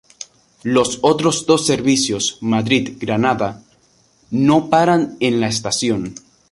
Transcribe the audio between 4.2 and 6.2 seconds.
no paran en la estación.